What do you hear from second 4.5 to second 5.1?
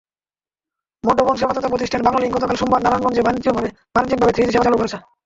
সেবা চালু করেছে।